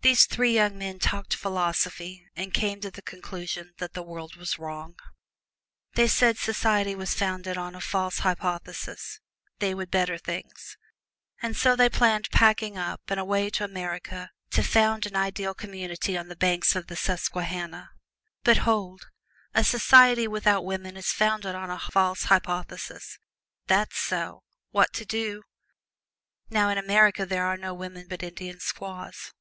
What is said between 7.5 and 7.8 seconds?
on a